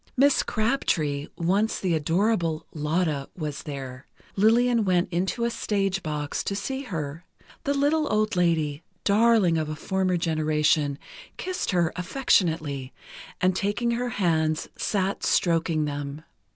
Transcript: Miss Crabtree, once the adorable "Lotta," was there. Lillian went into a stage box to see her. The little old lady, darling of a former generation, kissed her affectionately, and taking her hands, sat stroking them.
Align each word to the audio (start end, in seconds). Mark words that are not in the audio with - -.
Miss 0.17 0.41
Crabtree, 0.41 1.27
once 1.37 1.79
the 1.79 1.93
adorable 1.93 2.65
"Lotta," 2.73 3.29
was 3.37 3.61
there. 3.61 4.07
Lillian 4.35 4.83
went 4.83 5.13
into 5.13 5.45
a 5.45 5.51
stage 5.51 6.01
box 6.01 6.43
to 6.45 6.55
see 6.55 6.81
her. 6.81 7.23
The 7.65 7.75
little 7.75 8.11
old 8.11 8.35
lady, 8.35 8.81
darling 9.03 9.59
of 9.59 9.69
a 9.69 9.75
former 9.75 10.17
generation, 10.17 10.97
kissed 11.37 11.69
her 11.69 11.93
affectionately, 11.95 12.91
and 13.41 13.55
taking 13.55 13.91
her 13.91 14.09
hands, 14.09 14.69
sat 14.75 15.23
stroking 15.23 15.85
them. 15.85 16.23